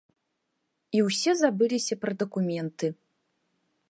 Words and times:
І 0.99 1.01
ўсе 1.07 1.31
забыліся 1.41 1.93
пра 2.05 2.13
дакументы! 2.23 2.87